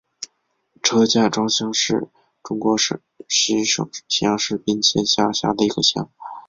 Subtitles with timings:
[0.81, 2.09] 车家庄乡是
[2.41, 6.09] 中国陕西省咸阳市彬县下辖的一个乡。